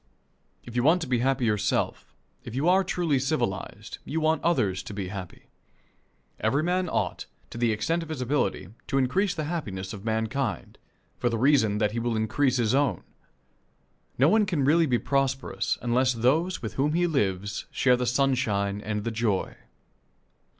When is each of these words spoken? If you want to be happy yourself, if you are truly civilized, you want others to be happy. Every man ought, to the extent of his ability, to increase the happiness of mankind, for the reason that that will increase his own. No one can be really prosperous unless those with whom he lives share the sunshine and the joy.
If 0.65 0.75
you 0.75 0.81
want 0.81 0.99
to 1.03 1.07
be 1.07 1.19
happy 1.19 1.45
yourself, 1.45 2.11
if 2.43 2.55
you 2.55 2.67
are 2.67 2.83
truly 2.83 3.19
civilized, 3.19 3.99
you 4.03 4.19
want 4.19 4.43
others 4.43 4.81
to 4.81 4.95
be 4.95 5.09
happy. 5.09 5.43
Every 6.39 6.63
man 6.63 6.89
ought, 6.89 7.27
to 7.51 7.59
the 7.59 7.71
extent 7.71 8.01
of 8.01 8.09
his 8.09 8.19
ability, 8.19 8.69
to 8.87 8.97
increase 8.97 9.35
the 9.35 9.43
happiness 9.43 9.93
of 9.93 10.03
mankind, 10.03 10.79
for 11.19 11.29
the 11.29 11.37
reason 11.37 11.77
that 11.77 11.93
that 11.93 12.01
will 12.01 12.15
increase 12.15 12.57
his 12.57 12.73
own. 12.73 13.03
No 14.17 14.27
one 14.27 14.47
can 14.47 14.61
be 14.61 14.65
really 14.69 14.97
prosperous 14.97 15.77
unless 15.83 16.13
those 16.13 16.63
with 16.63 16.73
whom 16.81 16.93
he 16.93 17.05
lives 17.05 17.65
share 17.69 17.95
the 17.95 18.07
sunshine 18.07 18.81
and 18.81 19.03
the 19.03 19.11
joy. 19.11 19.55